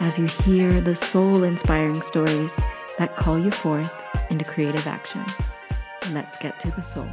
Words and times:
as 0.00 0.18
you 0.18 0.26
hear 0.26 0.80
the 0.80 0.94
soul 0.94 1.44
inspiring 1.44 2.02
stories 2.02 2.58
that 2.98 3.16
call 3.16 3.38
you 3.38 3.50
forth 3.50 4.02
into 4.28 4.44
creative 4.44 4.86
action. 4.86 5.24
Let's 6.12 6.36
get 6.36 6.58
to 6.60 6.70
the 6.72 6.80
soul. 6.80 7.08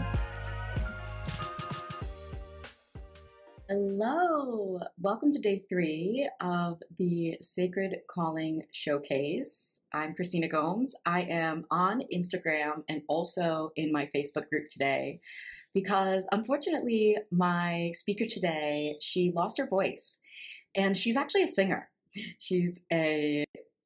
Hello, 3.69 4.79
welcome 4.99 5.31
to 5.31 5.39
day 5.39 5.63
three 5.69 6.27
of 6.41 6.81
the 6.97 7.37
Sacred 7.41 7.99
Calling 8.09 8.63
Showcase. 8.73 9.83
I'm 9.93 10.13
Christina 10.13 10.49
Gomes. 10.49 10.93
I 11.05 11.21
am 11.21 11.65
on 11.71 12.01
Instagram 12.13 12.83
and 12.89 13.03
also 13.07 13.71
in 13.77 13.93
my 13.93 14.09
Facebook 14.13 14.49
group 14.49 14.67
today 14.67 15.21
because 15.73 16.27
unfortunately, 16.31 17.15
my 17.31 17.91
speaker 17.93 18.25
today, 18.25 18.95
she 18.99 19.31
lost 19.33 19.57
her 19.57 19.67
voice 19.67 20.19
and 20.75 20.97
she's 20.97 21.15
actually 21.15 21.43
a 21.43 21.47
singer. 21.47 21.90
She's 22.37 22.85
a 22.91 23.45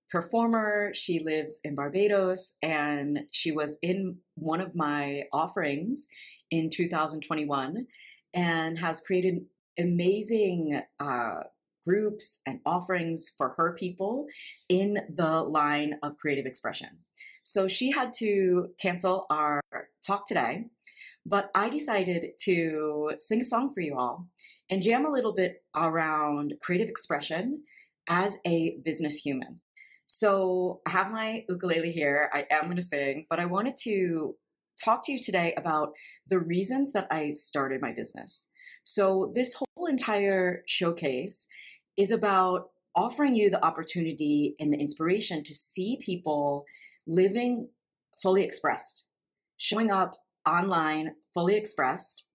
performer. 0.09 0.91
She 0.93 1.19
lives 1.19 1.59
in 1.63 1.75
Barbados 1.75 2.57
and 2.61 3.21
she 3.31 3.51
was 3.51 3.77
in 3.81 4.17
one 4.35 4.61
of 4.61 4.75
my 4.75 5.23
offerings 5.33 6.07
in 6.51 6.69
2021 6.69 7.87
and 8.33 8.77
has 8.77 9.01
created 9.01 9.45
amazing 9.77 10.81
uh, 10.99 11.39
groups 11.85 12.39
and 12.45 12.59
offerings 12.65 13.31
for 13.37 13.49
her 13.57 13.73
people 13.73 14.25
in 14.69 14.99
the 15.13 15.41
line 15.41 15.97
of 16.01 16.17
creative 16.17 16.45
expression. 16.45 16.89
So 17.43 17.67
she 17.67 17.91
had 17.91 18.11
to 18.17 18.69
cancel 18.79 19.25
our 19.29 19.61
talk 20.05 20.27
today, 20.27 20.65
but 21.25 21.51
I 21.53 21.69
decided 21.69 22.31
to 22.43 23.11
sing 23.17 23.41
a 23.41 23.43
song 23.43 23.73
for 23.73 23.81
you 23.81 23.97
all 23.97 24.27
and 24.69 24.81
jam 24.81 25.05
a 25.05 25.11
little 25.11 25.33
bit 25.33 25.63
around 25.75 26.55
creative 26.61 26.89
expression 26.89 27.63
as 28.07 28.37
a 28.45 28.77
business 28.83 29.17
human. 29.17 29.61
So 30.07 30.81
I 30.85 30.91
have 30.91 31.11
my 31.11 31.43
ukulele 31.49 31.91
here. 31.91 32.29
I 32.33 32.45
am 32.51 32.65
going 32.65 32.75
to 32.75 32.81
sing, 32.81 33.25
but 33.29 33.39
I 33.39 33.45
wanted 33.45 33.75
to 33.83 34.35
talk 34.83 35.03
to 35.05 35.11
you 35.11 35.19
today 35.21 35.53
about 35.57 35.93
the 36.27 36.39
reasons 36.39 36.91
that 36.93 37.07
I 37.09 37.31
started 37.31 37.81
my 37.81 37.91
business. 37.91 38.49
So 38.83 39.31
this 39.33 39.55
whole 39.55 39.87
entire 39.87 40.61
showcase 40.67 41.47
is 41.97 42.11
about 42.11 42.69
offering 42.95 43.35
you 43.35 43.49
the 43.49 43.63
opportunity 43.65 44.55
and 44.59 44.71
the 44.71 44.77
inspiration 44.77 45.43
to 45.43 45.55
see 45.55 45.97
people 45.99 46.65
living 47.07 47.69
fully 48.21 48.43
expressed, 48.43 49.07
showing 49.57 49.91
up 49.91 50.17
online 50.47 51.15
fully 51.33 51.55
expressed, 51.55 52.25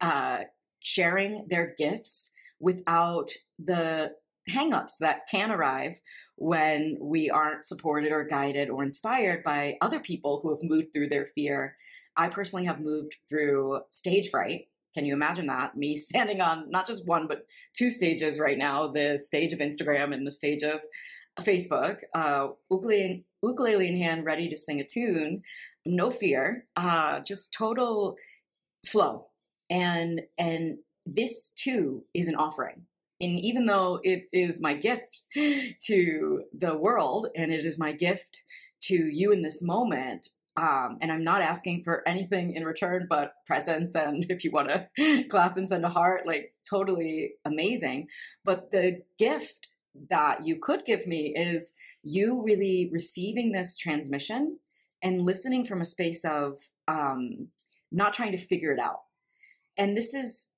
uh, 0.00 0.44
sharing 0.80 1.46
their 1.48 1.74
gifts 1.78 2.32
without 2.60 3.30
the 3.58 4.10
hangups 4.50 4.98
that 5.00 5.22
can 5.30 5.50
arrive 5.50 6.00
when 6.36 6.98
we 7.00 7.30
aren't 7.30 7.66
supported 7.66 8.12
or 8.12 8.24
guided 8.24 8.68
or 8.68 8.82
inspired 8.82 9.42
by 9.42 9.76
other 9.80 10.00
people 10.00 10.40
who 10.42 10.50
have 10.50 10.62
moved 10.62 10.92
through 10.92 11.08
their 11.08 11.26
fear. 11.34 11.76
I 12.16 12.28
personally 12.28 12.66
have 12.66 12.80
moved 12.80 13.16
through 13.28 13.80
stage 13.90 14.30
fright. 14.30 14.68
Can 14.94 15.06
you 15.06 15.14
imagine 15.14 15.46
that? 15.46 15.76
Me 15.76 15.96
standing 15.96 16.40
on 16.40 16.70
not 16.70 16.86
just 16.86 17.06
one, 17.06 17.26
but 17.26 17.46
two 17.76 17.90
stages 17.90 18.38
right 18.38 18.58
now 18.58 18.88
the 18.88 19.18
stage 19.18 19.52
of 19.52 19.60
Instagram 19.60 20.12
and 20.12 20.26
the 20.26 20.32
stage 20.32 20.62
of 20.62 20.80
Facebook, 21.40 22.00
uh, 22.14 22.48
ukulele, 22.70 23.24
ukulele 23.42 23.88
in 23.88 23.98
hand, 23.98 24.24
ready 24.24 24.48
to 24.48 24.56
sing 24.56 24.78
a 24.78 24.84
tune, 24.84 25.42
no 25.84 26.10
fear, 26.10 26.66
uh, 26.76 27.20
just 27.20 27.52
total 27.52 28.16
flow. 28.86 29.26
And, 29.68 30.22
and 30.38 30.78
this 31.06 31.50
too 31.50 32.04
is 32.14 32.28
an 32.28 32.36
offering 32.36 32.86
and 33.20 33.40
even 33.40 33.66
though 33.66 34.00
it 34.02 34.24
is 34.32 34.60
my 34.60 34.74
gift 34.74 35.22
to 35.34 36.42
the 36.52 36.76
world 36.76 37.28
and 37.36 37.52
it 37.52 37.64
is 37.64 37.78
my 37.78 37.92
gift 37.92 38.42
to 38.82 38.94
you 38.94 39.32
in 39.32 39.42
this 39.42 39.62
moment, 39.62 40.28
um, 40.56 40.98
and 41.00 41.10
I'm 41.10 41.24
not 41.24 41.42
asking 41.42 41.82
for 41.82 42.06
anything 42.06 42.54
in 42.54 42.64
return 42.64 43.06
but 43.08 43.32
presence 43.46 43.94
and 43.94 44.26
if 44.30 44.44
you 44.44 44.50
want 44.50 44.70
to 44.70 45.24
clap 45.28 45.56
and 45.56 45.68
send 45.68 45.84
a 45.84 45.88
heart, 45.88 46.26
like 46.26 46.54
totally 46.68 47.32
amazing. 47.44 48.08
But 48.44 48.72
the 48.72 49.02
gift 49.18 49.68
that 50.10 50.44
you 50.44 50.58
could 50.60 50.84
give 50.84 51.06
me 51.06 51.34
is 51.36 51.72
you 52.02 52.42
really 52.42 52.90
receiving 52.92 53.52
this 53.52 53.78
transmission 53.78 54.58
and 55.02 55.22
listening 55.22 55.64
from 55.64 55.80
a 55.80 55.84
space 55.84 56.24
of 56.24 56.58
um, 56.88 57.48
not 57.92 58.12
trying 58.12 58.32
to 58.32 58.38
figure 58.38 58.72
it 58.72 58.80
out. 58.80 59.00
And 59.76 59.96
this 59.96 60.14
is 60.14 60.50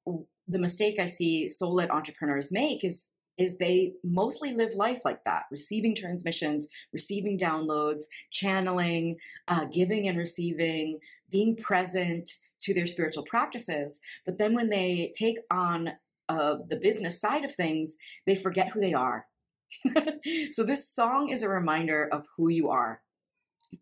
the 0.49 0.59
mistake 0.59 0.99
I 0.99 1.07
see 1.07 1.49
soul 1.49 1.75
led 1.75 1.91
entrepreneurs 1.91 2.53
make 2.53 2.85
is 2.85 3.09
is 3.39 3.59
they 3.59 3.93
mostly 4.03 4.55
live 4.55 4.75
life 4.75 5.03
like 5.05 5.23
that 5.25 5.43
receiving 5.51 5.95
transmissions 5.95 6.69
receiving 6.93 7.39
downloads 7.39 8.03
channeling 8.31 9.17
uh, 9.49 9.65
giving 9.67 10.09
and 10.09 10.17
receiving 10.17 10.99
being 11.31 11.57
present 11.57 12.31
to 12.61 12.73
their 12.73 12.87
spiritual 12.87 13.25
practices. 13.25 14.01
But 14.25 14.39
then 14.39 14.55
when 14.55 14.71
they 14.71 15.13
take 15.17 15.39
on 15.51 15.93
uh, 16.29 16.57
the 16.69 16.77
business 16.77 17.21
side 17.21 17.45
of 17.45 17.55
things 17.55 17.97
they 18.27 18.37
forget 18.37 18.71
who 18.73 18.81
they 18.81 18.95
are. 18.95 19.27
So 20.51 20.65
this 20.65 20.89
song 20.89 21.29
is 21.29 21.43
a 21.43 21.49
reminder 21.49 22.09
of 22.11 22.27
who 22.37 22.49
you 22.49 22.71
are 22.71 23.01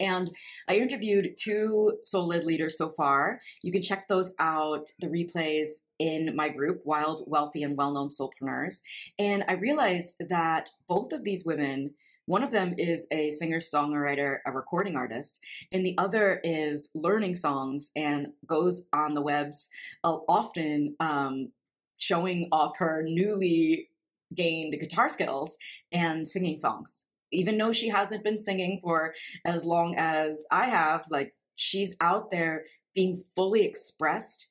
and 0.00 0.30
I 0.68 0.76
interviewed 0.76 1.34
two 1.38 1.98
soul 2.02 2.28
led 2.28 2.44
leaders 2.44 2.78
so 2.78 2.88
far. 2.88 3.40
You 3.62 3.72
can 3.72 3.82
check 3.82 4.08
those 4.08 4.34
out, 4.38 4.90
the 5.00 5.08
replays 5.08 5.68
in 5.98 6.34
my 6.34 6.48
group, 6.48 6.82
Wild, 6.84 7.22
Wealthy, 7.26 7.62
and 7.62 7.76
Well 7.76 7.92
Known 7.92 8.10
Soulpreneurs. 8.10 8.80
And 9.18 9.44
I 9.48 9.52
realized 9.54 10.22
that 10.28 10.70
both 10.88 11.12
of 11.12 11.24
these 11.24 11.44
women, 11.44 11.94
one 12.26 12.42
of 12.42 12.50
them 12.50 12.74
is 12.78 13.06
a 13.10 13.30
singer 13.30 13.58
songwriter, 13.58 14.38
a 14.46 14.52
recording 14.52 14.96
artist, 14.96 15.44
and 15.70 15.84
the 15.84 15.96
other 15.98 16.40
is 16.42 16.90
learning 16.94 17.34
songs 17.34 17.90
and 17.94 18.28
goes 18.46 18.88
on 18.92 19.14
the 19.14 19.22
webs 19.22 19.68
uh, 20.02 20.16
often 20.28 20.96
um, 21.00 21.52
showing 21.98 22.48
off 22.50 22.78
her 22.78 23.02
newly 23.06 23.90
gained 24.34 24.74
guitar 24.80 25.08
skills 25.08 25.58
and 25.92 26.26
singing 26.26 26.56
songs 26.56 27.04
even 27.34 27.58
though 27.58 27.72
she 27.72 27.88
hasn't 27.88 28.24
been 28.24 28.38
singing 28.38 28.80
for 28.82 29.14
as 29.44 29.64
long 29.64 29.94
as 29.96 30.46
I 30.50 30.66
have, 30.66 31.06
like 31.10 31.34
she's 31.56 31.96
out 32.00 32.30
there 32.30 32.64
being 32.94 33.22
fully 33.34 33.64
expressed 33.64 34.48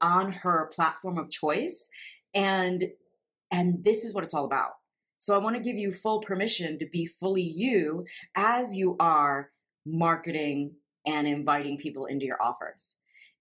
on 0.00 0.32
her 0.32 0.70
platform 0.74 1.18
of 1.18 1.30
choice 1.30 1.88
and 2.34 2.84
and 3.52 3.84
this 3.84 4.04
is 4.04 4.14
what 4.14 4.24
it's 4.24 4.34
all 4.34 4.44
about. 4.44 4.72
So 5.18 5.34
I 5.34 5.38
want 5.38 5.56
to 5.56 5.62
give 5.62 5.76
you 5.76 5.92
full 5.92 6.20
permission 6.20 6.78
to 6.80 6.86
be 6.86 7.06
fully 7.06 7.42
you 7.42 8.04
as 8.34 8.74
you 8.74 8.96
are 8.98 9.50
marketing 9.86 10.74
and 11.06 11.26
inviting 11.26 11.78
people 11.78 12.06
into 12.06 12.26
your 12.26 12.42
offers. 12.42 12.96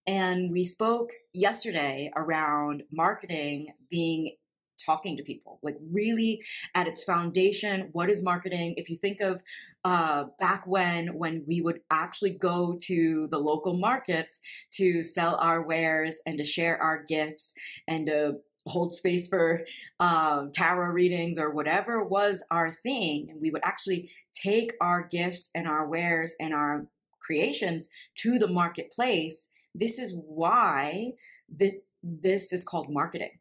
And 0.05 0.51
we 0.51 0.65
spoke 0.65 1.11
yesterday 1.33 2.11
around 2.15 2.83
marketing 2.91 3.73
being 3.89 4.35
talking 4.83 5.17
to 5.17 5.23
people 5.23 5.59
like 5.63 5.77
really 5.91 6.41
at 6.75 6.87
its 6.87 7.03
foundation 7.03 7.89
what 7.91 8.09
is 8.09 8.23
marketing 8.23 8.73
if 8.77 8.89
you 8.89 8.97
think 8.97 9.21
of 9.21 9.41
uh, 9.85 10.25
back 10.39 10.65
when 10.65 11.07
when 11.17 11.43
we 11.47 11.61
would 11.61 11.79
actually 11.91 12.31
go 12.31 12.77
to 12.81 13.27
the 13.31 13.39
local 13.39 13.77
markets 13.77 14.39
to 14.71 15.01
sell 15.01 15.35
our 15.35 15.61
wares 15.61 16.21
and 16.25 16.37
to 16.37 16.43
share 16.43 16.81
our 16.81 17.03
gifts 17.03 17.53
and 17.87 18.07
to 18.07 18.33
hold 18.65 18.93
space 18.93 19.27
for 19.27 19.61
um, 19.99 20.51
tarot 20.53 20.87
readings 20.93 21.37
or 21.37 21.51
whatever 21.51 22.03
was 22.03 22.43
our 22.49 22.71
thing 22.71 23.27
and 23.29 23.41
we 23.41 23.51
would 23.51 23.63
actually 23.65 24.09
take 24.33 24.73
our 24.79 25.05
gifts 25.05 25.49
and 25.53 25.67
our 25.67 25.87
wares 25.87 26.33
and 26.39 26.53
our 26.53 26.87
creations 27.19 27.89
to 28.15 28.37
the 28.37 28.47
marketplace 28.47 29.49
This 29.75 29.97
is 29.97 30.15
why 30.15 31.13
this, 31.49 31.75
this 32.03 32.53
is 32.53 32.63
called 32.63 32.87
marketing. 32.89 33.39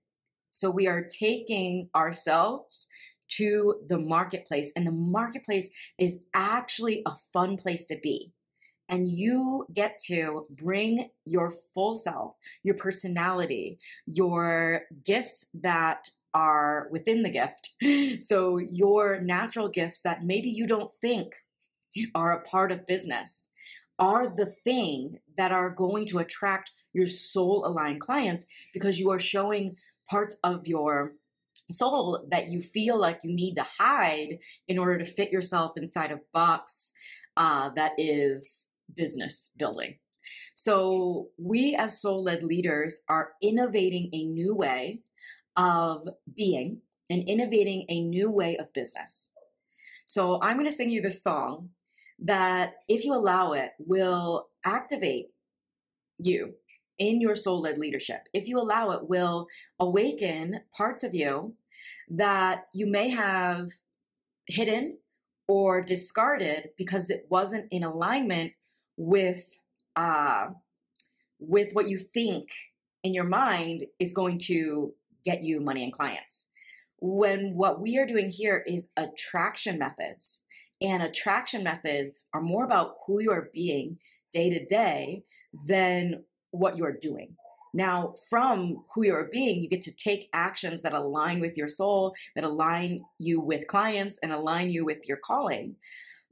So 0.52 0.70
we 0.70 0.87
are 0.87 1.02
taking 1.02 1.88
ourselves 1.94 2.88
to 3.31 3.76
the 3.88 3.99
marketplace, 3.99 4.72
and 4.76 4.87
the 4.87 4.93
marketplace 4.93 5.70
is 5.99 6.20
actually 6.34 7.02
a 7.06 7.14
fun 7.32 7.56
place 7.56 7.87
to 7.87 7.99
be. 8.00 8.32
And 8.88 9.08
you 9.08 9.66
get 9.72 9.99
to 10.06 10.46
bring 10.50 11.08
your 11.25 11.50
full 11.50 11.94
self, 11.94 12.37
your 12.62 12.75
personality, 12.75 13.78
your 14.06 14.82
gifts 15.04 15.49
that 15.54 16.08
are 16.34 16.88
within 16.90 17.22
the 17.22 17.31
gift. 17.31 17.70
So, 18.22 18.58
your 18.58 19.20
natural 19.20 19.69
gifts 19.69 20.02
that 20.02 20.25
maybe 20.25 20.50
you 20.50 20.66
don't 20.66 20.93
think 20.93 21.32
are 22.14 22.32
a 22.32 22.43
part 22.43 22.70
of 22.70 22.87
business 22.87 23.49
are 23.99 24.34
the 24.34 24.46
thing 24.46 25.19
that 25.37 25.52
are 25.52 25.70
going 25.70 26.06
to 26.08 26.19
attract 26.19 26.70
your 26.93 27.06
soul 27.06 27.64
aligned 27.66 28.00
clients 28.00 28.46
because 28.75 28.99
you 28.99 29.10
are 29.10 29.19
showing 29.19 29.76
parts 30.08 30.37
of 30.44 30.66
your 30.66 31.14
soul 31.70 32.26
that 32.31 32.49
you 32.49 32.60
feel 32.60 32.99
like 32.99 33.20
you 33.22 33.34
need 33.34 33.54
to 33.54 33.66
hide 33.78 34.38
in 34.69 34.78
order 34.78 34.99
to 34.99 35.04
fit 35.04 35.32
yourself 35.32 35.72
inside 35.76 36.12
a 36.12 36.20
box 36.32 36.93
uh, 37.37 37.70
that 37.70 37.93
is 37.99 38.75
business 38.94 39.52
building. 39.58 39.96
So, 40.54 41.28
we 41.38 41.75
as 41.75 42.00
soul 42.00 42.22
led 42.22 42.44
leaders 42.44 43.02
are 43.08 43.31
innovating 43.43 44.10
a 44.12 44.25
new 44.25 44.54
way 44.54 45.00
of 45.56 46.08
being 46.37 46.82
and 47.10 47.28
innovating 47.28 47.87
a 47.88 48.02
new 48.02 48.31
way 48.31 48.56
of 48.56 48.72
business. 48.72 49.32
So, 50.06 50.40
I'm 50.40 50.56
going 50.56 50.69
to 50.69 50.72
sing 50.72 50.90
you 50.90 51.00
this 51.00 51.22
song 51.22 51.70
that, 52.20 52.75
if 52.88 53.04
you 53.04 53.14
allow 53.14 53.52
it, 53.52 53.70
will 53.78 54.49
activate 54.64 55.31
you 56.19 56.54
in 57.02 57.20
your 57.20 57.34
soul 57.34 57.62
led 57.62 57.78
leadership. 57.78 58.28
If 58.32 58.46
you 58.46 58.60
allow 58.60 58.93
it, 58.93 59.08
will 59.08 59.49
awaken 59.81 60.60
parts 60.72 61.02
of 61.02 61.14
you 61.14 61.54
that 62.08 62.66
you 62.72 62.87
may 62.87 63.08
have 63.08 63.70
hidden 64.46 64.99
or 65.49 65.82
discarded 65.82 66.70
because 66.78 67.10
it 67.10 67.26
wasn't 67.28 67.66
in 67.72 67.82
alignment 67.82 68.52
with 68.96 69.58
uh, 69.96 70.50
with 71.40 71.72
what 71.72 71.88
you 71.88 71.99
think 71.99 72.50
in 73.02 73.12
your 73.12 73.25
mind 73.25 73.87
is 73.99 74.14
going 74.14 74.38
to 74.38 74.94
get 75.25 75.43
you 75.43 75.60
money 75.60 75.82
and 75.82 75.93
clients. 75.93 76.49
When 77.00 77.54
what 77.56 77.81
we 77.81 77.99
are 77.99 78.06
doing 78.06 78.28
here 78.28 78.62
is 78.64 78.90
attraction 78.96 79.76
methods, 79.76 80.44
and 80.81 81.02
attraction 81.02 81.64
methods 81.64 82.28
are 82.32 82.40
more 82.40 82.64
about 82.64 82.94
who 83.06 83.20
you 83.20 83.32
are 83.32 83.50
being 83.52 83.99
day 84.32 84.50
to 84.50 84.64
day 84.64 85.25
than 85.66 86.22
what 86.52 86.78
you're 86.78 86.96
doing. 87.00 87.37
Now, 87.75 88.12
from 88.28 88.84
who 88.94 89.04
you're 89.04 89.28
being, 89.32 89.62
you 89.62 89.69
get 89.69 89.82
to 89.82 89.96
take 89.96 90.28
actions 90.32 90.82
that 90.82 90.93
align 90.93 91.40
with 91.40 91.56
your 91.56 91.69
soul, 91.69 92.14
that 92.34 92.44
align 92.44 93.04
you 93.19 93.40
with 93.40 93.66
clients, 93.66 94.19
and 94.22 94.31
align 94.31 94.69
you 94.70 94.84
with 94.84 95.08
your 95.08 95.16
calling. 95.16 95.76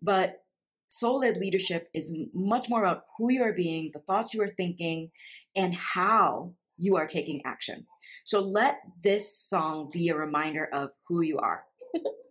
But 0.03 0.45
soul 0.89 1.21
led 1.21 1.39
leadership 1.39 1.89
is 1.95 2.15
much 2.35 2.69
more 2.69 2.81
about 2.81 3.05
who 3.17 3.33
you 3.33 3.43
are 3.43 3.55
being, 3.55 3.91
the 3.93 4.01
thoughts 4.01 4.35
you 4.35 4.43
are 4.43 4.49
thinking, 4.49 5.11
and 5.57 5.75
how 5.75 6.55
you 6.77 6.97
are 6.97 7.07
taking 7.07 7.41
action. 7.47 7.87
So 8.25 8.41
let 8.41 8.81
this 9.03 9.37
song 9.39 9.91
be 9.93 10.09
a 10.09 10.17
reminder 10.17 10.69
of 10.73 10.91
who 11.09 11.23
you 11.23 11.39
are. 11.39 11.65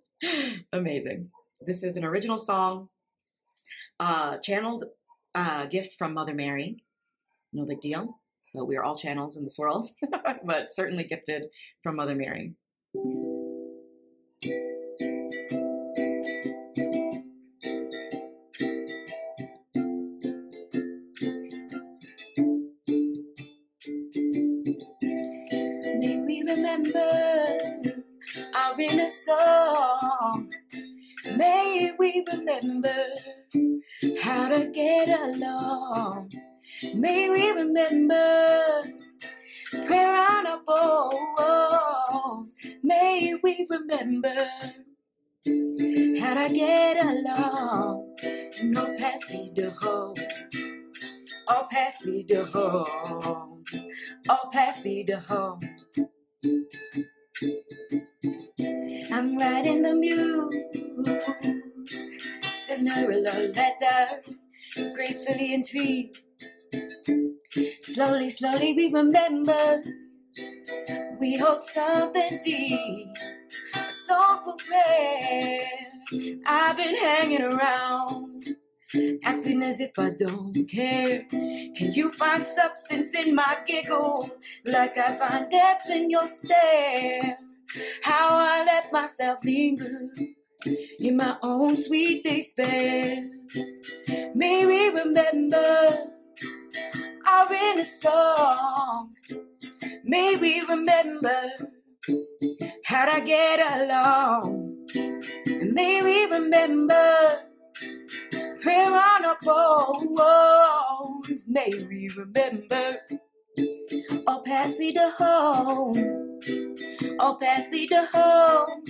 Amazing. 0.73 1.29
This 1.61 1.83
is 1.83 1.97
an 1.97 2.05
original 2.05 2.37
song, 2.37 2.89
uh, 3.99 4.37
channeled 4.37 4.83
uh, 5.35 5.65
gift 5.65 5.93
from 5.93 6.13
Mother 6.13 6.33
Mary. 6.33 6.83
No 7.53 7.65
big 7.65 7.81
deal 7.81 8.19
but 8.53 8.65
we 8.65 8.77
are 8.77 8.83
all 8.83 8.95
channels 8.95 9.37
in 9.37 9.43
this 9.43 9.57
world, 9.59 9.87
but 10.45 10.71
certainly 10.71 11.03
gifted 11.03 11.45
from 11.83 11.95
Mother 11.95 12.15
Mary. 12.15 12.55
May 25.99 26.21
we 26.25 26.43
remember 26.45 27.57
our 28.55 28.79
inner 28.79 29.07
song. 29.07 30.51
May 31.35 31.91
we 31.99 32.25
remember 32.31 32.95
how 34.21 34.49
to 34.49 34.71
get 34.73 35.09
along. 35.09 36.31
May 36.81 37.29
we 37.29 37.51
remember 37.51 38.83
prayer 39.85 40.17
on 40.31 40.47
our 40.47 40.61
bones. 40.65 42.55
May 42.83 43.35
we 43.43 43.67
remember 43.69 44.49
how 46.21 46.33
to 46.35 46.53
get 46.53 47.03
along. 47.03 48.15
No 48.63 48.95
passy 48.97 49.49
the 49.53 49.71
home. 49.71 50.15
Oh, 51.49 51.67
passy 51.69 52.25
the 52.27 52.45
home. 52.45 53.63
Oh, 54.29 54.49
passy 54.51 55.03
the 55.03 55.19
home. 55.19 55.59
I'm 59.11 59.37
writing 59.37 59.81
the 59.81 59.95
muse. 59.95 60.55
Love 63.21 63.55
letter, 63.55 64.21
gracefully 64.95 65.53
intrigued. 65.53 66.19
Slowly, 67.81 68.29
slowly 68.29 68.73
we 68.73 68.91
remember 68.93 69.81
we 71.19 71.37
hold 71.37 71.63
something 71.63 72.39
deep, 72.43 73.07
a 73.75 73.91
song 73.91 74.41
for 74.43 74.55
prayer. 74.57 75.67
I've 76.45 76.77
been 76.77 76.95
hanging 76.95 77.41
around, 77.41 78.55
acting 79.23 79.63
as 79.63 79.79
if 79.79 79.97
I 79.97 80.11
don't 80.11 80.53
care. 80.69 81.25
Can 81.31 81.93
you 81.93 82.11
find 82.11 82.45
substance 82.45 83.15
in 83.15 83.33
my 83.33 83.57
giggle, 83.65 84.29
like 84.65 84.99
I 84.99 85.15
find 85.15 85.49
depth 85.49 85.89
in 85.89 86.11
your 86.11 86.27
stare? 86.27 87.39
How 88.03 88.29
I 88.29 88.63
let 88.63 88.93
myself 88.93 89.43
linger 89.43 90.09
in 90.99 91.17
my 91.17 91.35
own 91.41 91.77
sweet 91.77 92.23
despair. 92.23 93.27
May 94.35 94.67
we 94.67 94.89
remember 94.89 96.09
our 97.29 97.53
inner 97.53 97.83
song. 97.83 99.13
May 100.03 100.35
we 100.37 100.61
remember 100.61 101.41
how 102.85 103.05
to 103.13 103.21
get 103.21 103.59
along. 103.81 104.87
And 105.47 105.73
may 105.73 106.01
we 106.01 106.25
remember 106.25 107.41
prayer 108.61 108.91
on 108.91 109.25
our 109.25 109.37
bones. 109.43 111.45
May 111.49 111.85
we 111.89 112.11
remember 112.17 112.97
all 114.27 114.43
past 114.43 114.79
lead 114.79 114.95
to 114.95 115.11
home. 115.17 116.19
All 117.19 117.35
past 117.37 117.71
lead 117.71 117.89
to 117.89 118.07
home. 118.11 118.83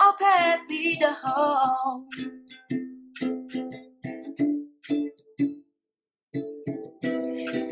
All 0.00 0.12
past 0.14 0.62
lead 0.68 1.00
to 1.00 1.12
home. 1.22 2.08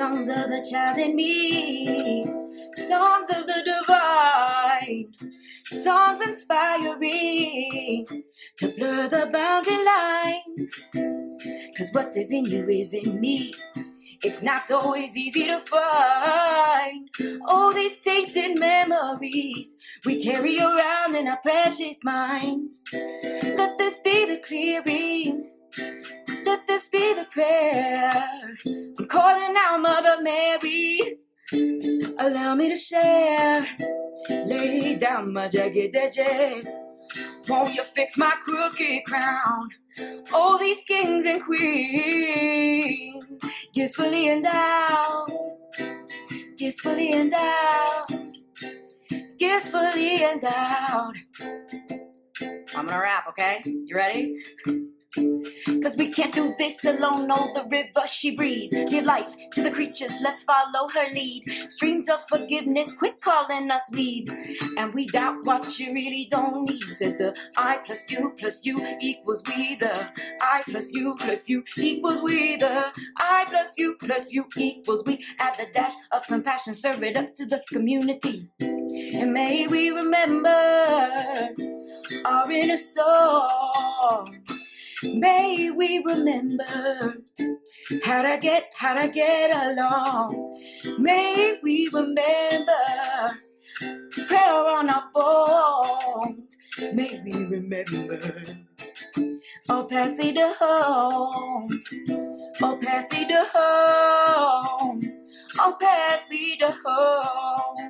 Songs 0.01 0.29
of 0.31 0.49
the 0.49 0.67
child 0.71 0.97
in 0.97 1.15
me, 1.15 2.25
songs 2.73 3.29
of 3.37 3.47
the 3.47 3.63
divine, 3.67 5.13
songs 5.67 6.23
inspiring 6.23 8.07
to 8.57 8.69
blur 8.79 9.09
the 9.11 9.29
boundary 9.31 9.85
lines. 9.85 10.89
Cause 11.77 11.91
what 11.93 12.17
is 12.17 12.33
in 12.33 12.47
you 12.47 12.67
is 12.67 12.95
in 12.95 13.21
me. 13.21 13.53
It's 14.23 14.43
not 14.43 14.71
always 14.71 15.15
easy 15.19 15.45
to 15.45 15.61
find 15.61 17.11
all 17.47 17.75
these 17.75 17.99
tainted 17.99 18.59
memories 18.59 19.77
we 20.07 20.23
carry 20.23 20.61
around 20.61 21.15
in 21.15 21.29
our 21.29 21.43
precious 21.43 22.03
minds. 22.03 22.85
Let 22.95 23.77
this 23.77 23.99
be 23.99 24.25
the 24.25 24.39
clearing 24.39 25.51
this 26.71 26.89
be 26.89 27.15
the 27.15 27.25
prayer. 27.25 28.55
I'm 28.97 29.07
calling 29.09 29.55
out 29.59 29.81
Mother 29.81 30.23
Mary. 30.23 31.01
Allow 32.17 32.55
me 32.55 32.69
to 32.69 32.77
share. 32.77 33.67
Lay 34.47 34.95
down 34.95 35.33
my 35.33 35.49
jagged 35.49 35.97
edges. 35.97 36.69
Won't 37.49 37.75
you 37.75 37.83
fix 37.83 38.17
my 38.17 38.33
crooked 38.41 39.05
crown? 39.05 39.71
All 40.33 40.59
these 40.59 40.85
kings 40.85 41.25
and 41.25 41.43
queens, 41.43 43.27
gifts 43.75 43.97
fully 43.97 44.29
endowed, 44.29 45.29
gifts 46.57 46.81
fully 46.81 47.13
endowed, 47.13 48.37
gifts 49.41 49.69
fully 49.69 50.23
endowed. 50.23 51.17
I'm 52.77 52.87
gonna 52.87 53.01
rap, 53.01 53.27
okay? 53.31 53.61
You 53.65 53.97
ready? 53.97 54.37
Cause 55.17 55.97
we 55.97 56.11
can't 56.11 56.33
do 56.33 56.55
this 56.57 56.85
alone. 56.85 57.27
No, 57.27 57.53
the 57.53 57.65
river 57.69 58.07
she 58.07 58.37
breathes. 58.37 58.73
Give 58.91 59.05
life 59.05 59.35
to 59.55 59.63
the 59.63 59.71
creatures, 59.71 60.13
let's 60.23 60.45
follow 60.45 60.89
her 60.89 61.13
lead. 61.13 61.45
Streams 61.69 62.09
of 62.09 62.21
forgiveness, 62.29 62.93
quit 62.93 63.21
calling 63.21 63.71
us 63.73 63.83
weeds. 63.93 64.33
And 64.77 64.95
we 64.95 65.09
doubt 65.09 65.45
what 65.45 65.79
you 65.81 65.93
really 65.93 66.29
don't 66.31 66.69
need. 66.69 66.83
Said 66.95 67.19
the 67.19 67.35
I 67.57 67.79
plus 67.79 68.09
you 68.09 68.35
plus 68.39 68.65
you 68.65 68.87
equals 69.01 69.43
we. 69.49 69.75
The 69.75 70.13
I 70.41 70.63
plus 70.69 70.93
you 70.93 71.17
plus 71.19 71.49
you 71.49 71.65
equals 71.77 72.23
we. 72.23 72.57
The 72.57 72.93
I 73.17 73.47
plus 73.49 73.77
you 73.79 73.97
plus 73.99 74.33
you 74.33 74.47
equals 74.57 75.05
we. 75.05 75.25
Add 75.41 75.59
the 75.59 75.67
dash 75.73 75.95
of 76.13 76.25
compassion, 76.29 76.75
serve 76.75 77.03
it 77.03 77.17
up 77.17 77.35
to 77.35 77.47
the 77.47 77.63
community. 77.69 78.49
And 78.61 79.33
may 79.33 79.67
we 79.67 79.91
remember 79.91 80.49
our 82.25 82.51
inner 82.51 82.77
soul. 82.77 84.29
May 85.03 85.71
we 85.71 86.03
remember 86.05 87.17
how 88.05 88.23
to 88.23 88.39
get, 88.41 88.71
how 88.77 88.95
to 88.95 89.09
get 89.09 89.51
along. 89.51 90.61
May 90.99 91.59
we 91.63 91.89
remember 91.93 92.73
prayer 94.29 94.69
on 94.69 94.91
our 94.91 95.05
bones. 95.15 96.57
May 96.93 97.21
we 97.25 97.33
remember. 97.47 98.59
Oh, 99.71 99.85
pass 99.85 100.19
it 100.19 100.37
home. 100.59 101.83
Oh, 102.63 102.79
pass 102.83 103.09
it 103.13 103.33
home. 103.55 105.13
Oh, 105.59 105.77
pass 105.81 106.29
it 106.31 106.63
home. 106.85 107.90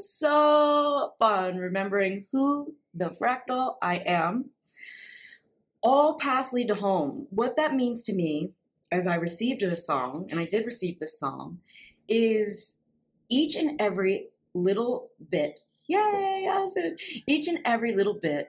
Was 0.00 0.18
so 0.18 1.12
fun 1.18 1.56
remembering 1.56 2.26
who 2.32 2.74
the 2.94 3.10
fractal 3.10 3.74
I 3.82 3.96
am. 4.06 4.46
All 5.82 6.18
paths 6.18 6.54
lead 6.54 6.68
to 6.68 6.74
home. 6.74 7.26
What 7.28 7.56
that 7.56 7.74
means 7.74 8.02
to 8.04 8.14
me 8.14 8.52
as 8.90 9.06
I 9.06 9.16
received 9.16 9.60
this 9.60 9.86
song, 9.86 10.26
and 10.30 10.40
I 10.40 10.46
did 10.46 10.64
receive 10.64 10.98
this 10.98 11.20
song, 11.20 11.58
is 12.08 12.78
each 13.28 13.56
and 13.56 13.78
every 13.80 14.28
little 14.54 15.10
bit, 15.30 15.60
yay, 15.86 16.48
Allison, 16.50 16.96
each 17.26 17.46
and 17.46 17.60
every 17.64 17.94
little 17.94 18.14
bit, 18.14 18.48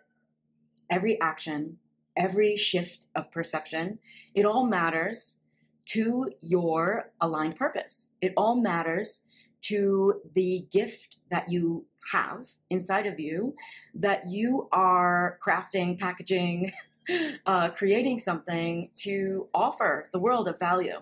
every 0.90 1.20
action, 1.22 1.78
every 2.16 2.56
shift 2.56 3.08
of 3.14 3.30
perception, 3.30 4.00
it 4.34 4.46
all 4.46 4.66
matters 4.66 5.42
to 5.88 6.32
your 6.40 7.12
aligned 7.20 7.58
purpose. 7.58 8.14
It 8.22 8.34
all 8.38 8.56
matters 8.56 9.28
to 9.62 10.22
the 10.34 10.68
gift 10.72 11.18
that 11.30 11.50
you 11.50 11.86
have 12.12 12.48
inside 12.70 13.06
of 13.06 13.20
you 13.20 13.56
that 13.94 14.24
you 14.28 14.68
are 14.72 15.40
crafting, 15.46 16.00
packaging, 16.00 16.72
uh, 17.46 17.70
creating 17.70 18.20
something 18.20 18.90
to 18.94 19.48
offer 19.54 20.10
the 20.14 20.20
world 20.20 20.48
of 20.48 20.60
value. 20.60 21.00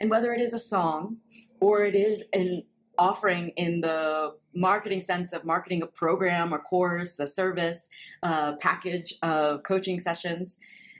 And 0.00 0.10
whether 0.10 0.32
it 0.32 0.40
is 0.40 0.54
a 0.54 0.58
song 0.58 1.18
or 1.60 1.84
it 1.84 1.94
is 1.94 2.24
an 2.32 2.64
offering 2.98 3.50
in 3.50 3.80
the 3.80 4.34
marketing 4.54 5.00
sense 5.00 5.32
of 5.32 5.44
marketing 5.44 5.82
a 5.82 5.86
program 5.86 6.52
a 6.52 6.58
course, 6.58 7.18
a 7.18 7.26
service, 7.26 7.88
a 8.22 8.56
package 8.56 9.14
of 9.22 9.62
coaching 9.62 9.98
sessions, 10.00 10.58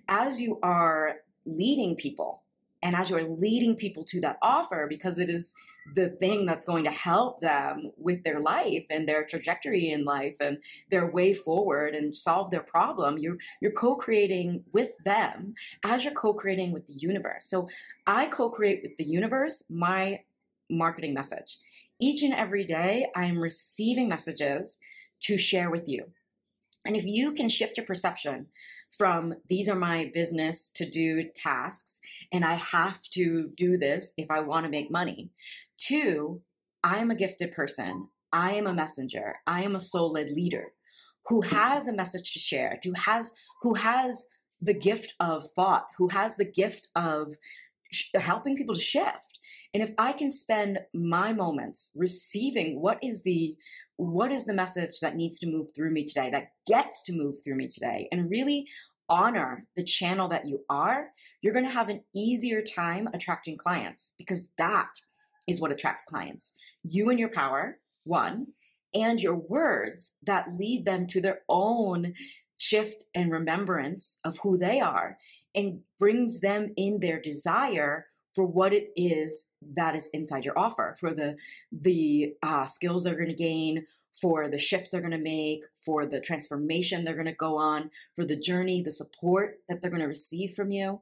as 0.09 0.41
you 0.41 0.59
are 0.63 1.17
leading 1.45 1.97
people 1.97 2.45
and 2.83 2.95
as 2.95 3.11
you 3.11 3.17
are 3.17 3.23
leading 3.23 3.77
people 3.77 4.05
to 4.05 4.21
that 4.21 4.39
offer 4.43 4.87
because 4.89 5.19
it 5.19 5.29
is 5.29 5.55
the 5.95 6.09
thing 6.09 6.47
that's 6.47 6.67
going 6.67 6.85
to 6.85 6.91
help 6.91 7.41
them 7.41 7.91
with 7.97 8.23
their 8.25 8.41
life 8.41 8.85
and 8.91 9.09
their 9.09 9.25
trajectory 9.25 9.91
in 9.91 10.05
life 10.05 10.37
and 10.41 10.59
their 10.91 11.11
way 11.11 11.33
forward 11.33 11.95
and 11.95 12.17
solve 12.17 12.51
their 12.51 12.63
problem 12.63 13.19
you're 13.19 13.39
you're 13.61 13.73
co-creating 13.73 14.63
with 14.73 14.97
them 15.05 15.55
as 15.85 16.05
you're 16.05 16.15
co-creating 16.15 16.73
with 16.73 16.87
the 16.87 16.95
universe. 16.95 17.47
So 17.47 17.69
i 18.07 18.27
co-create 18.27 18.81
with 18.83 18.97
the 18.97 19.05
universe 19.05 19.65
my 19.71 20.21
marketing 20.69 21.15
message. 21.15 21.59
Each 22.01 22.23
and 22.23 22.35
every 22.35 22.65
day 22.65 23.07
i 23.17 23.25
am 23.25 23.39
receiving 23.39 24.09
messages 24.09 24.79
to 25.23 25.37
share 25.37 25.71
with 25.71 25.89
you 25.89 26.05
and 26.85 26.97
if 26.97 27.05
you 27.05 27.33
can 27.33 27.49
shift 27.49 27.77
your 27.77 27.87
perception 27.87 28.47
from 28.97 29.35
these 29.49 29.69
are 29.69 29.77
my 29.77 30.11
business 30.13 30.71
to 30.75 30.89
do 30.89 31.23
tasks 31.37 32.01
and 32.33 32.45
I 32.45 32.55
have 32.55 33.03
to 33.13 33.51
do 33.57 33.77
this 33.77 34.15
if 34.17 34.31
I 34.31 34.41
want 34.41 34.65
to 34.65 34.71
make 34.71 34.91
money, 34.91 35.31
to 35.89 36.43
I 36.83 36.99
am 36.99 37.11
a 37.11 37.15
gifted 37.15 37.53
person, 37.53 38.09
I 38.33 38.53
am 38.53 38.67
a 38.67 38.75
messenger, 38.75 39.37
I 39.47 39.63
am 39.63 39.77
a 39.77 39.81
soul 39.81 40.13
led 40.13 40.31
leader 40.31 40.73
who 41.27 41.43
has 41.43 41.87
a 41.87 41.93
message 41.93 42.33
to 42.33 42.39
share, 42.39 42.81
who 42.83 42.95
has 42.95 43.35
who 43.63 43.75
has 43.75 44.27
the 44.61 44.75
gift 44.75 45.15
of 45.21 45.51
thought, 45.53 45.87
who 45.99 46.09
has 46.09 46.37
the 46.37 46.45
gift 46.45 46.89
of 46.95 47.35
helping 48.15 48.57
people 48.57 48.75
to 48.75 48.81
shift. 48.81 49.30
And 49.73 49.83
if 49.83 49.93
I 49.99 50.13
can 50.13 50.31
spend 50.31 50.81
my 50.93 51.33
moments 51.33 51.93
receiving 51.97 52.81
what 52.81 52.99
is 53.03 53.23
the 53.23 53.57
what 53.97 54.33
is 54.33 54.47
the 54.47 54.55
message 54.55 55.01
that 55.01 55.15
needs 55.15 55.39
to 55.39 55.51
move 55.51 55.69
through 55.75 55.93
me 55.93 56.05
today, 56.05 56.31
that 56.31 56.49
gets 56.67 57.03
to 57.05 57.13
move 57.13 57.37
through 57.45 57.57
me 57.57 57.69
today, 57.69 58.09
and 58.11 58.31
really 58.31 58.67
honor 59.11 59.67
the 59.77 59.85
channel 59.85 60.29
that 60.29 60.47
you 60.47 60.65
are, 60.71 61.09
you're 61.43 61.53
going 61.53 61.65
to 61.65 61.71
have 61.71 61.89
an 61.89 62.03
easier 62.15 62.63
time 62.63 63.09
attracting 63.13 63.59
clients 63.59 64.15
because 64.17 64.51
that 64.57 64.89
is 65.49 65.61
what 65.61 65.73
attracts 65.73 66.05
clients. 66.05 66.55
You 66.83 67.11
and 67.11 67.19
your 67.19 67.29
power, 67.29 67.79
one, 68.05 68.47
and 68.95 69.21
your 69.21 69.35
words 69.35 70.17
that 70.25 70.57
lead 70.59 70.85
them 70.87 71.07
to 71.09 71.21
their 71.21 71.41
own 71.49 72.15
shift 72.57 73.05
and 73.15 73.33
remembrance 73.33 74.19
of 74.25 74.39
who 74.39 74.57
they 74.57 74.81
are 74.81 75.19
and 75.55 75.81
brings 75.99 76.41
them 76.41 76.73
in 76.77 77.01
their 77.01 77.21
desire 77.21 78.07
for 78.35 78.45
what 78.47 78.73
it 78.73 78.91
is 78.97 79.49
that 79.61 79.95
is 79.95 80.09
inside 80.13 80.45
your 80.45 80.59
offer 80.59 80.95
for 80.99 81.13
the 81.13 81.37
the 81.73 82.35
uh, 82.43 82.65
skills 82.65 83.05
they're 83.05 83.15
going 83.15 83.27
to 83.27 83.35
gain 83.35 83.87
for 84.13 84.49
the 84.49 84.59
shifts 84.59 84.91
they're 84.91 85.01
going 85.01 85.11
to 85.13 85.19
make 85.19 85.63
for 85.75 86.05
the 86.07 86.21
transformation 86.21 87.05
they're 87.05 87.15
going 87.15 87.27
to 87.27 87.33
go 87.33 87.57
on 87.57 87.91
for 88.15 88.25
the 88.25 88.37
journey 88.37 88.83
the 88.83 88.91
support 88.91 89.57
that 89.69 89.81
they're 89.81 89.91
going 89.91 90.03
to 90.03 90.09
receive 90.09 90.53
from 90.53 90.71
you. 90.71 91.01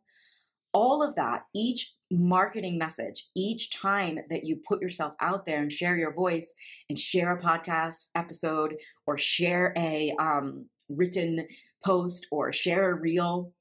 All 0.74 1.02
of 1.02 1.14
that 1.14 1.44
each 1.54 1.94
marketing 2.10 2.78
message 2.78 3.28
each 3.34 3.74
time 3.74 4.18
that 4.30 4.44
you 4.44 4.56
put 4.56 4.80
yourself 4.80 5.14
out 5.20 5.46
there 5.46 5.60
and 5.60 5.72
share 5.72 5.96
your 5.96 6.12
voice 6.12 6.52
and 6.88 6.98
share 6.98 7.34
a 7.34 7.40
podcast 7.40 8.08
episode 8.14 8.76
or 9.06 9.18
share 9.18 9.72
a 9.76 10.14
um, 10.18 10.66
written 10.88 11.46
post 11.84 12.26
or 12.30 12.52
share 12.52 12.90
a 12.90 12.94
reel 12.94 13.52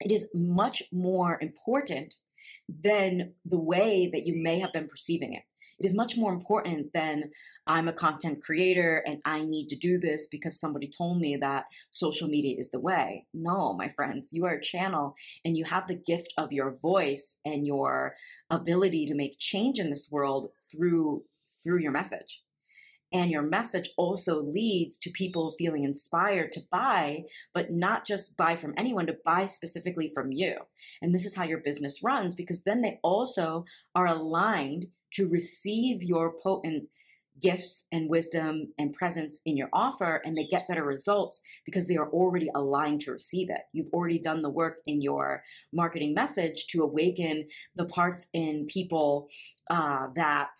it 0.00 0.10
is 0.10 0.28
much 0.34 0.82
more 0.92 1.38
important 1.40 2.16
than 2.68 3.34
the 3.44 3.58
way 3.58 4.08
that 4.12 4.26
you 4.26 4.42
may 4.42 4.58
have 4.58 4.72
been 4.72 4.88
perceiving 4.88 5.34
it. 5.34 5.42
It 5.78 5.86
is 5.86 5.96
much 5.96 6.16
more 6.16 6.32
important 6.32 6.92
than 6.92 7.30
I'm 7.66 7.88
a 7.88 7.94
content 7.94 8.42
creator 8.42 9.02
and 9.06 9.22
I 9.24 9.42
need 9.44 9.68
to 9.68 9.76
do 9.76 9.98
this 9.98 10.28
because 10.28 10.60
somebody 10.60 10.90
told 10.96 11.20
me 11.20 11.36
that 11.36 11.64
social 11.90 12.28
media 12.28 12.56
is 12.58 12.70
the 12.70 12.80
way. 12.80 13.26
No, 13.32 13.74
my 13.74 13.88
friends, 13.88 14.30
you 14.30 14.44
are 14.44 14.54
a 14.54 14.62
channel 14.62 15.14
and 15.42 15.56
you 15.56 15.64
have 15.64 15.86
the 15.86 15.94
gift 15.94 16.34
of 16.36 16.52
your 16.52 16.76
voice 16.76 17.40
and 17.46 17.66
your 17.66 18.14
ability 18.50 19.06
to 19.06 19.14
make 19.14 19.38
change 19.38 19.78
in 19.78 19.88
this 19.88 20.10
world 20.12 20.48
through 20.70 21.24
through 21.62 21.80
your 21.80 21.92
message 21.92 22.42
and 23.12 23.30
your 23.30 23.42
message 23.42 23.90
also 23.96 24.40
leads 24.40 24.98
to 24.98 25.10
people 25.10 25.54
feeling 25.58 25.84
inspired 25.84 26.52
to 26.52 26.60
buy, 26.70 27.24
but 27.52 27.70
not 27.70 28.06
just 28.06 28.36
buy 28.36 28.56
from 28.56 28.74
anyone, 28.76 29.06
to 29.06 29.16
buy 29.24 29.46
specifically 29.46 30.10
from 30.12 30.32
you. 30.32 30.56
And 31.02 31.14
this 31.14 31.24
is 31.24 31.34
how 31.34 31.44
your 31.44 31.58
business 31.58 32.02
runs 32.04 32.34
because 32.34 32.64
then 32.64 32.82
they 32.82 33.00
also 33.02 33.64
are 33.94 34.06
aligned 34.06 34.86
to 35.14 35.28
receive 35.28 36.02
your 36.02 36.32
potent 36.40 36.84
gifts 37.40 37.86
and 37.90 38.10
wisdom 38.10 38.72
and 38.78 38.92
presence 38.92 39.40
in 39.46 39.56
your 39.56 39.68
offer 39.72 40.20
and 40.24 40.36
they 40.36 40.46
get 40.46 40.68
better 40.68 40.84
results 40.84 41.40
because 41.64 41.88
they 41.88 41.96
are 41.96 42.10
already 42.10 42.50
aligned 42.54 43.00
to 43.00 43.12
receive 43.12 43.48
it. 43.50 43.62
You've 43.72 43.92
already 43.92 44.18
done 44.18 44.42
the 44.42 44.50
work 44.50 44.78
in 44.86 45.00
your 45.00 45.42
marketing 45.72 46.14
message 46.14 46.66
to 46.68 46.82
awaken 46.82 47.46
the 47.74 47.86
parts 47.86 48.26
in 48.32 48.66
people 48.66 49.28
uh, 49.70 50.08
that 50.14 50.50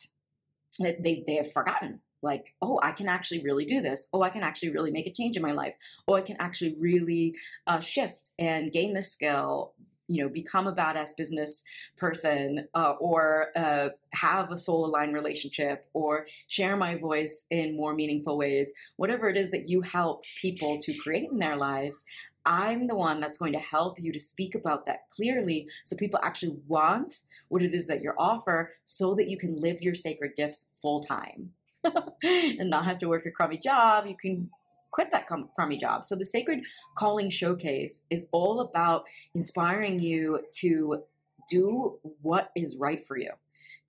that 0.79 1.03
they, 1.03 1.23
they 1.27 1.35
have 1.35 1.53
forgotten 1.53 2.01
like, 2.23 2.55
oh, 2.61 2.79
I 2.83 2.93
can 2.93 3.09
actually 3.09 3.43
really 3.43 3.65
do 3.65 3.81
this. 3.81 4.09
Oh, 4.13 4.23
I 4.23 4.31
can 4.31 4.43
actually 4.43 4.71
really 4.71 4.91
make 4.91 5.07
a 5.07 5.13
change 5.13 5.37
in 5.37 5.43
my 5.43 5.53
life. 5.53 5.75
Oh, 6.07 6.15
I 6.15 6.23
can 6.23 6.37
actually 6.39 6.77
really 6.79 7.35
uh, 7.67 7.81
shift 7.81 8.31
and 8.39 8.73
gain 8.73 8.95
this 8.95 9.13
skill. 9.13 9.75
You 10.09 10.25
know, 10.25 10.29
become 10.29 10.67
a 10.67 10.75
badass 10.75 11.17
business 11.17 11.63
person, 11.97 12.67
uh, 12.75 12.95
or 12.99 13.57
uh, 13.57 13.91
have 14.13 14.51
a 14.51 14.59
soul 14.59 14.85
aligned 14.87 15.15
relationship, 15.15 15.87
or 15.93 16.27
share 16.49 16.77
my 16.77 16.97
voice 16.97 17.45
in 17.49 17.77
more 17.77 17.95
meaningful 17.95 18.37
ways. 18.37 18.73
Whatever 18.97 19.29
it 19.29 19.37
is 19.37 19.53
that 19.53 19.69
you 19.69 19.83
help 19.83 20.25
people 20.41 20.79
to 20.79 20.93
create 20.95 21.31
in 21.31 21.39
their 21.39 21.57
lives, 21.57 22.05
I'm 22.45 22.89
the 22.89 22.97
one 22.97 23.21
that's 23.21 23.39
going 23.39 23.53
to 23.53 23.61
help 23.61 24.01
you 24.01 24.13
to 24.13 24.19
speak 24.19 24.57
about 24.57 24.87
that 24.87 25.09
clearly 25.11 25.69
so 25.85 25.97
people 25.97 26.19
actually 26.23 26.57
want 26.67 27.21
what 27.49 27.63
it 27.63 27.75
is 27.75 27.87
that 27.87 28.03
you 28.03 28.13
offer 28.19 28.73
so 28.85 29.15
that 29.15 29.29
you 29.29 29.37
can 29.37 29.61
live 29.61 29.83
your 29.83 29.95
sacred 29.95 30.33
gifts 30.37 30.67
full 30.81 31.01
time 31.01 31.51
and 32.23 32.71
not 32.71 32.85
have 32.85 32.99
to 32.99 33.09
work 33.09 33.27
a 33.27 33.31
crummy 33.31 33.59
job. 33.59 34.07
You 34.07 34.17
can 34.17 34.51
quit 34.91 35.13
that 35.13 35.27
crummy 35.27 35.77
job. 35.77 36.05
So 36.05 36.17
the 36.17 36.25
Sacred 36.25 36.65
Calling 36.97 37.31
Showcase 37.31 38.03
is 38.11 38.27
all 38.33 38.61
about 38.61 39.05
inspiring 39.35 40.01
you 40.01 40.41
to 40.57 41.05
do 41.49 41.99
what 42.23 42.51
is 42.57 42.77
right 42.79 43.05
for 43.05 43.17
you, 43.17 43.31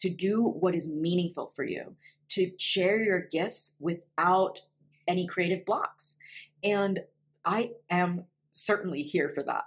to 0.02 0.10
do 0.10 0.44
what 0.44 0.76
is 0.76 0.88
meaningful 0.88 1.48
for 1.48 1.64
you, 1.64 1.96
to 2.30 2.52
share 2.58 3.02
your 3.02 3.20
gifts 3.20 3.78
without 3.80 4.60
any 5.08 5.28
creative 5.28 5.66
blocks. 5.66 6.18
And 6.64 7.02
I 7.46 7.72
am 7.90 8.26
certainly 8.52 9.02
here 9.02 9.30
for 9.30 9.44
that. 9.44 9.66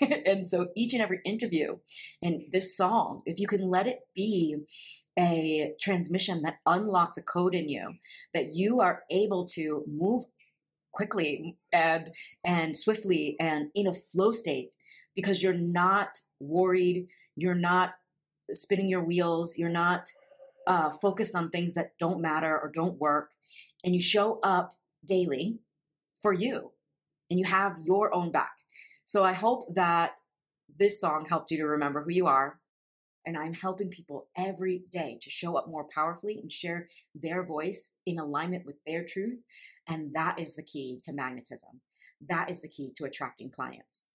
and 0.26 0.48
so 0.48 0.68
each 0.76 0.92
and 0.92 1.02
every 1.02 1.20
interview 1.24 1.76
and 2.22 2.42
this 2.52 2.76
song, 2.76 3.22
if 3.26 3.38
you 3.38 3.46
can 3.46 3.68
let 3.68 3.86
it 3.86 4.00
be 4.14 4.56
a 5.18 5.74
transmission 5.80 6.42
that 6.42 6.58
unlocks 6.66 7.18
a 7.18 7.22
code 7.22 7.54
in 7.54 7.68
you, 7.68 7.94
that 8.34 8.50
you 8.50 8.80
are 8.80 9.02
able 9.10 9.46
to 9.46 9.84
move 9.86 10.24
quickly 10.92 11.56
and 11.72 12.10
and 12.44 12.76
swiftly 12.76 13.36
and 13.38 13.70
in 13.74 13.86
a 13.86 13.92
flow 13.92 14.32
state 14.32 14.70
because 15.14 15.42
you're 15.42 15.54
not 15.54 16.18
worried, 16.40 17.06
you're 17.36 17.54
not 17.54 17.94
spinning 18.50 18.88
your 18.88 19.04
wheels, 19.04 19.58
you're 19.58 19.68
not 19.68 20.08
uh, 20.66 20.90
focused 20.90 21.34
on 21.34 21.50
things 21.50 21.74
that 21.74 21.92
don't 21.98 22.20
matter 22.20 22.58
or 22.58 22.70
don't 22.72 23.00
work, 23.00 23.30
and 23.84 23.94
you 23.94 24.00
show 24.00 24.40
up 24.42 24.76
daily 25.04 25.58
for 26.20 26.32
you 26.32 26.72
and 27.30 27.38
you 27.38 27.46
have 27.46 27.76
your 27.82 28.14
own 28.14 28.30
back. 28.30 28.59
So 29.10 29.24
I 29.24 29.32
hope 29.32 29.74
that 29.74 30.12
this 30.78 31.00
song 31.00 31.26
helped 31.28 31.50
you 31.50 31.56
to 31.56 31.66
remember 31.66 32.04
who 32.04 32.12
you 32.12 32.28
are. 32.28 32.60
And 33.26 33.36
I'm 33.36 33.54
helping 33.54 33.88
people 33.88 34.28
every 34.36 34.84
day 34.92 35.18
to 35.20 35.28
show 35.28 35.56
up 35.56 35.66
more 35.68 35.88
powerfully 35.92 36.38
and 36.40 36.52
share 36.52 36.86
their 37.12 37.44
voice 37.44 37.94
in 38.06 38.20
alignment 38.20 38.64
with 38.64 38.76
their 38.86 39.04
truth. 39.04 39.40
And 39.88 40.14
that 40.14 40.38
is 40.38 40.54
the 40.54 40.62
key 40.62 41.00
to 41.06 41.12
magnetism. 41.12 41.80
That 42.28 42.50
is 42.50 42.62
the 42.62 42.68
key 42.68 42.92
to 42.98 43.04
attracting 43.04 43.50
clients. 43.50 44.06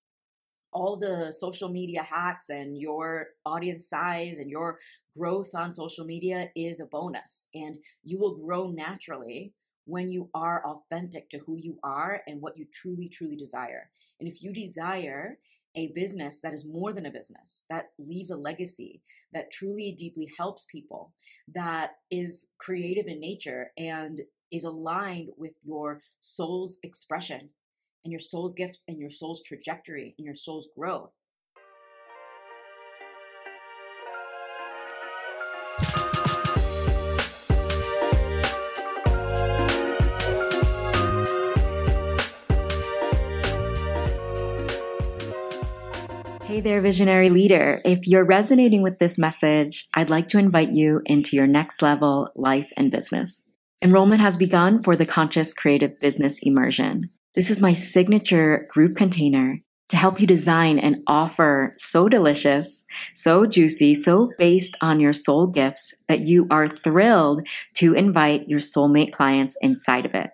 All 0.71 0.95
the 0.95 1.29
social 1.29 1.67
media 1.67 2.01
hacks 2.01 2.47
and 2.47 2.79
your 2.79 3.31
audience 3.45 3.89
size 3.89 4.37
and 4.39 4.49
your 4.49 4.79
growth 5.13 5.49
on 5.53 5.73
social 5.73 6.05
media 6.05 6.51
is 6.55 6.79
a 6.79 6.85
bonus. 6.85 7.47
And 7.53 7.79
you 8.05 8.17
will 8.17 8.37
grow 8.37 8.71
naturally 8.71 9.55
when 9.85 10.09
you 10.09 10.29
are 10.33 10.63
authentic 10.65 11.29
to 11.29 11.39
who 11.39 11.57
you 11.57 11.77
are 11.83 12.21
and 12.27 12.41
what 12.41 12.57
you 12.57 12.65
truly, 12.73 13.07
truly 13.07 13.35
desire. 13.35 13.89
And 14.19 14.27
if 14.27 14.43
you 14.43 14.51
desire 14.51 15.37
a 15.75 15.91
business 15.93 16.39
that 16.41 16.53
is 16.53 16.65
more 16.65 16.93
than 16.93 17.05
a 17.05 17.11
business, 17.11 17.65
that 17.69 17.89
leaves 17.99 18.31
a 18.31 18.37
legacy, 18.37 19.01
that 19.33 19.51
truly 19.51 19.95
deeply 19.97 20.29
helps 20.37 20.65
people, 20.65 21.13
that 21.53 21.91
is 22.09 22.53
creative 22.57 23.07
in 23.07 23.19
nature 23.19 23.71
and 23.77 24.21
is 24.51 24.63
aligned 24.63 25.29
with 25.37 25.53
your 25.63 26.01
soul's 26.19 26.79
expression 26.83 27.49
and 28.03 28.11
your 28.11 28.19
soul's 28.19 28.53
gift 28.53 28.79
and 28.87 28.99
your 28.99 29.09
soul's 29.09 29.43
trajectory 29.43 30.15
and 30.17 30.25
your 30.25 30.35
soul's 30.35 30.69
growth, 30.75 31.11
Hey 46.55 46.61
there, 46.61 46.79
visionary 46.79 47.29
leader. 47.29 47.81
If 47.83 48.07
you're 48.07 48.23
resonating 48.23 48.81
with 48.81 48.97
this 48.97 49.19
message, 49.19 49.89
I'd 49.93 50.09
like 50.09 50.29
to 50.29 50.37
invite 50.37 50.69
you 50.69 51.01
into 51.05 51.35
your 51.35 51.47
next 51.47 51.81
level 51.81 52.29
life 52.33 52.71
and 52.77 52.89
business. 52.89 53.43
Enrollment 53.81 54.21
has 54.21 54.37
begun 54.37 54.81
for 54.81 54.95
the 54.95 55.05
Conscious 55.05 55.53
Creative 55.53 55.99
Business 55.99 56.39
Immersion. 56.41 57.09
This 57.33 57.49
is 57.49 57.59
my 57.59 57.73
signature 57.73 58.69
group 58.69 58.95
container 58.95 59.59
to 59.89 59.97
help 59.97 60.21
you 60.21 60.25
design 60.25 60.79
an 60.79 61.03
offer 61.07 61.73
so 61.77 62.07
delicious, 62.07 62.85
so 63.13 63.45
juicy, 63.45 63.93
so 63.93 64.31
based 64.39 64.77
on 64.79 65.01
your 65.01 65.11
soul 65.11 65.47
gifts 65.47 65.93
that 66.07 66.21
you 66.21 66.47
are 66.49 66.69
thrilled 66.69 67.45
to 67.73 67.93
invite 67.93 68.47
your 68.47 68.59
soulmate 68.59 69.11
clients 69.11 69.57
inside 69.61 70.05
of 70.05 70.15
it. 70.15 70.29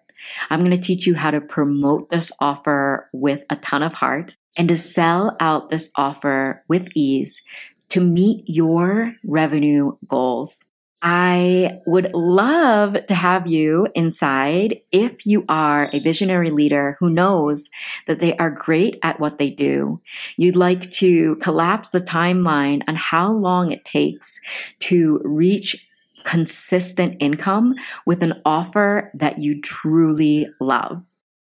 I'm 0.49 0.59
going 0.59 0.71
to 0.71 0.81
teach 0.81 1.07
you 1.07 1.15
how 1.15 1.31
to 1.31 1.41
promote 1.41 2.09
this 2.09 2.31
offer 2.39 3.09
with 3.13 3.45
a 3.49 3.55
ton 3.57 3.83
of 3.83 3.93
heart 3.93 4.35
and 4.57 4.67
to 4.69 4.77
sell 4.77 5.35
out 5.39 5.69
this 5.69 5.89
offer 5.95 6.63
with 6.67 6.89
ease 6.95 7.41
to 7.89 8.01
meet 8.01 8.45
your 8.47 9.13
revenue 9.23 9.93
goals. 10.07 10.65
I 11.01 11.79
would 11.87 12.13
love 12.13 12.95
to 13.07 13.15
have 13.15 13.47
you 13.47 13.87
inside 13.95 14.81
if 14.91 15.25
you 15.25 15.45
are 15.49 15.89
a 15.91 15.99
visionary 15.99 16.51
leader 16.51 16.95
who 16.99 17.09
knows 17.09 17.69
that 18.05 18.19
they 18.19 18.37
are 18.37 18.51
great 18.51 18.99
at 19.01 19.19
what 19.19 19.39
they 19.39 19.49
do. 19.49 19.99
You'd 20.37 20.55
like 20.55 20.91
to 20.91 21.37
collapse 21.37 21.89
the 21.89 22.01
timeline 22.01 22.83
on 22.87 22.95
how 22.95 23.31
long 23.31 23.71
it 23.71 23.83
takes 23.83 24.39
to 24.81 25.19
reach 25.23 25.87
consistent 26.23 27.17
income 27.19 27.75
with 28.05 28.23
an 28.23 28.41
offer 28.45 29.11
that 29.13 29.37
you 29.37 29.61
truly 29.61 30.47
love. 30.59 31.01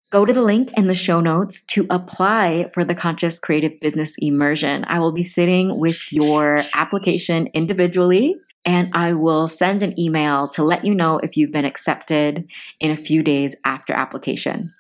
Go 0.10 0.24
to 0.24 0.32
the 0.32 0.42
link 0.42 0.72
in 0.78 0.88
the 0.88 0.94
show 0.94 1.20
notes 1.20 1.62
to 1.64 1.86
apply 1.90 2.70
for 2.74 2.86
the 2.86 2.96
Conscious 2.96 3.40
Creative 3.40 3.78
Business 3.82 4.16
Immersion. 4.20 4.86
I 4.88 5.00
will 5.00 5.12
be 5.12 5.24
sitting 5.24 5.80
with 5.80 6.14
your 6.14 6.64
application 6.74 7.48
individually 7.54 8.38
and 8.68 8.90
I 8.94 9.14
will 9.14 9.48
send 9.48 9.82
an 9.82 9.98
email 10.00 10.48
to 10.50 10.64
let 10.64 10.84
you 10.84 10.94
know 10.94 11.20
if 11.20 11.38
you've 11.38 11.54
been 11.54 11.66
accepted 11.66 12.50
in 12.80 12.92
a 12.92 12.98
few 12.98 13.24
days 13.24 13.56
after 13.66 13.94
application. 13.94 14.74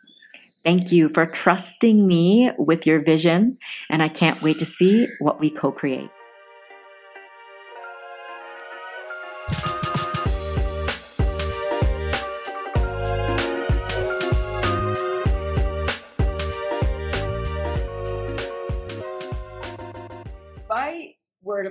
Thank 0.64 0.92
you 0.92 1.08
for 1.08 1.26
trusting 1.26 2.06
me 2.06 2.52
with 2.58 2.86
your 2.86 3.00
vision, 3.00 3.58
and 3.90 4.04
I 4.04 4.10
can't 4.10 4.42
wait 4.42 4.60
to 4.60 4.66
see 4.66 5.08
what 5.20 5.40
we 5.40 5.50
co 5.50 5.72
create. 5.72 6.10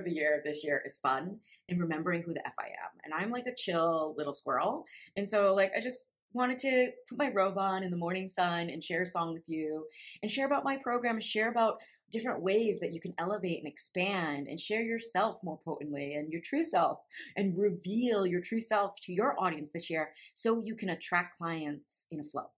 The 0.07 0.13
year 0.13 0.41
this 0.45 0.65
year 0.65 0.83
is 0.87 0.99
fun 0.99 1.39
and 1.69 1.81
remembering 1.81 2.23
who 2.23 2.33
the 2.33 2.47
F 2.47 2.55
I 2.59 2.69
am. 2.69 2.91
And 3.05 3.13
I'm 3.13 3.31
like 3.31 3.47
a 3.47 3.55
chill 3.55 4.15
little 4.17 4.35
squirrel. 4.35 4.85
And 5.17 5.29
so, 5.29 5.53
like, 5.55 5.73
I 5.77 5.81
just 5.81 6.09
wanted 6.33 6.59
to 6.59 6.91
put 7.09 7.19
my 7.19 7.31
robe 7.31 7.57
on 7.57 7.83
in 7.83 7.91
the 7.91 7.97
morning 7.97 8.29
sun 8.29 8.69
and 8.69 8.83
share 8.83 9.03
a 9.03 9.07
song 9.07 9.33
with 9.33 9.49
you 9.49 9.87
and 10.23 10.31
share 10.31 10.47
about 10.47 10.65
my 10.65 10.77
program, 10.77 11.21
share 11.21 11.51
about 11.51 11.79
different 12.13 12.43
ways 12.43 12.79
that 12.81 12.93
you 12.93 13.01
can 13.01 13.15
elevate 13.19 13.59
and 13.59 13.67
expand 13.67 14.47
and 14.47 14.61
share 14.61 14.83
yourself 14.83 15.39
more 15.43 15.59
potently 15.65 16.15
and 16.15 16.31
your 16.31 16.41
true 16.45 16.65
self 16.65 16.99
and 17.37 17.57
reveal 17.59 18.27
your 18.27 18.41
true 18.41 18.61
self 18.61 19.01
to 19.01 19.13
your 19.13 19.35
audience 19.39 19.71
this 19.73 19.91
year 19.91 20.11
so 20.35 20.63
you 20.63 20.77
can 20.77 20.91
attract 20.91 21.37
clients 21.37 22.07
in 22.11 22.21
a 22.21 22.25
flow. 22.25 22.51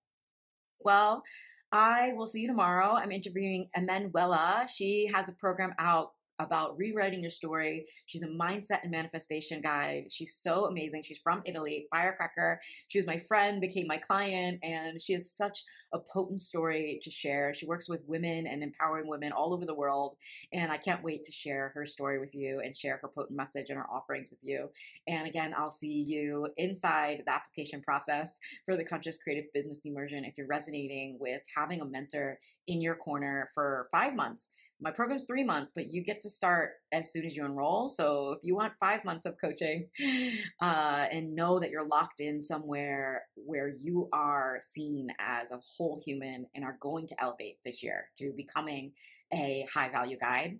Well, 0.80 1.22
I 1.70 2.12
will 2.14 2.26
see 2.26 2.40
you 2.40 2.48
tomorrow. 2.48 2.94
I'm 2.94 3.12
interviewing 3.12 3.68
Emanuela. 3.76 4.66
She 4.74 5.10
has 5.14 5.28
a 5.28 5.34
program 5.34 5.74
out 5.78 6.12
about 6.38 6.76
rewriting 6.78 7.20
your 7.20 7.30
story. 7.30 7.86
She's 8.06 8.22
a 8.22 8.28
mindset 8.28 8.82
and 8.82 8.90
manifestation 8.90 9.60
guide. 9.60 10.04
She's 10.10 10.34
so 10.34 10.66
amazing. 10.66 11.02
She's 11.02 11.18
from 11.18 11.42
Italy, 11.44 11.86
firecracker. 11.90 12.60
She 12.88 12.98
was 12.98 13.06
my 13.06 13.18
friend, 13.18 13.60
became 13.60 13.86
my 13.86 13.98
client, 13.98 14.60
and 14.62 15.00
she 15.00 15.12
has 15.14 15.30
such 15.30 15.64
a 15.92 15.98
potent 15.98 16.42
story 16.42 17.00
to 17.02 17.10
share. 17.10 17.54
She 17.54 17.66
works 17.66 17.88
with 17.88 18.00
women 18.06 18.46
and 18.46 18.62
empowering 18.62 19.08
women 19.08 19.32
all 19.32 19.54
over 19.54 19.64
the 19.64 19.74
world. 19.74 20.16
And 20.52 20.70
I 20.70 20.76
can't 20.76 21.02
wait 21.02 21.24
to 21.24 21.32
share 21.32 21.72
her 21.74 21.86
story 21.86 22.18
with 22.18 22.34
you 22.34 22.60
and 22.60 22.76
share 22.76 22.98
her 23.02 23.08
potent 23.08 23.36
message 23.36 23.70
and 23.70 23.78
her 23.78 23.90
offerings 23.90 24.30
with 24.30 24.40
you. 24.42 24.70
And 25.06 25.26
again, 25.26 25.54
I'll 25.56 25.70
see 25.70 26.02
you 26.02 26.48
inside 26.56 27.22
the 27.26 27.32
application 27.32 27.80
process 27.80 28.38
for 28.64 28.76
the 28.76 28.84
Conscious 28.84 29.18
Creative 29.18 29.50
Business 29.54 29.80
Immersion 29.84 30.24
if 30.24 30.36
you're 30.36 30.46
resonating 30.46 31.16
with 31.18 31.42
having 31.56 31.80
a 31.80 31.84
mentor 31.84 32.38
in 32.68 32.80
your 32.80 32.94
corner 32.94 33.50
for 33.54 33.88
five 33.90 34.14
months 34.14 34.50
my 34.80 34.90
program's 34.90 35.24
three 35.24 35.42
months, 35.42 35.72
but 35.74 35.92
you 35.92 36.02
get 36.02 36.20
to 36.22 36.30
start 36.30 36.72
as 36.92 37.12
soon 37.12 37.24
as 37.24 37.36
you 37.36 37.44
enroll. 37.44 37.88
So 37.88 38.32
if 38.32 38.38
you 38.42 38.54
want 38.54 38.74
five 38.78 39.04
months 39.04 39.26
of 39.26 39.34
coaching 39.40 39.88
uh, 40.62 41.06
and 41.10 41.34
know 41.34 41.58
that 41.58 41.70
you're 41.70 41.86
locked 41.86 42.20
in 42.20 42.40
somewhere 42.40 43.24
where 43.34 43.68
you 43.68 44.08
are 44.12 44.58
seen 44.60 45.08
as 45.18 45.50
a 45.50 45.60
whole 45.76 46.00
human 46.04 46.46
and 46.54 46.64
are 46.64 46.78
going 46.80 47.08
to 47.08 47.20
elevate 47.20 47.58
this 47.64 47.82
year 47.82 48.08
to 48.18 48.32
becoming 48.36 48.92
a 49.32 49.66
high 49.72 49.88
value 49.88 50.18
guide 50.18 50.58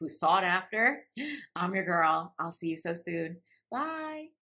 who's 0.00 0.18
sought 0.18 0.44
after, 0.44 1.04
I'm 1.56 1.74
your 1.74 1.84
girl. 1.84 2.34
I'll 2.38 2.52
see 2.52 2.68
you 2.68 2.76
so 2.76 2.94
soon. 2.94 3.36
Bye. 3.70 4.32